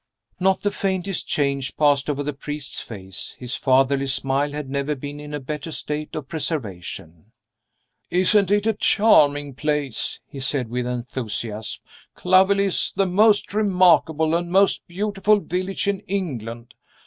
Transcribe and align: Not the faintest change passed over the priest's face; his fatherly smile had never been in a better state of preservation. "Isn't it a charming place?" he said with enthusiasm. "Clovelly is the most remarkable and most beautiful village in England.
Not 0.39 0.63
the 0.63 0.71
faintest 0.71 1.27
change 1.27 1.77
passed 1.77 2.09
over 2.09 2.23
the 2.23 2.33
priest's 2.33 2.81
face; 2.81 3.35
his 3.37 3.55
fatherly 3.55 4.07
smile 4.07 4.51
had 4.51 4.67
never 4.67 4.95
been 4.95 5.19
in 5.19 5.31
a 5.31 5.39
better 5.39 5.71
state 5.71 6.15
of 6.15 6.27
preservation. 6.27 7.31
"Isn't 8.09 8.49
it 8.49 8.65
a 8.65 8.73
charming 8.73 9.53
place?" 9.53 10.19
he 10.25 10.39
said 10.39 10.71
with 10.71 10.87
enthusiasm. 10.87 11.81
"Clovelly 12.15 12.65
is 12.65 12.91
the 12.95 13.05
most 13.05 13.53
remarkable 13.53 14.33
and 14.33 14.51
most 14.51 14.87
beautiful 14.87 15.39
village 15.39 15.87
in 15.87 15.99
England. 16.07 16.73